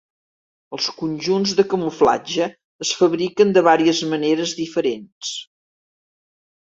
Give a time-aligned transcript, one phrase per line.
[0.75, 2.47] Els conjunts de camuflatge
[2.85, 5.35] es fabriquen de varies maneres diferents.